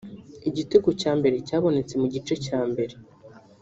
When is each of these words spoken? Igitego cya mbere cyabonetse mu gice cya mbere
Igitego 0.49 0.89
cya 1.01 1.11
mbere 1.19 1.35
cyabonetse 1.47 1.93
mu 2.01 2.07
gice 2.13 2.33
cya 2.45 2.59
mbere 2.69 2.93